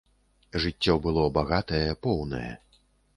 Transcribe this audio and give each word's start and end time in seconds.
Жыццё 0.63 0.95
было 1.03 1.25
багатае, 1.37 1.85
поўнае. 2.07 2.51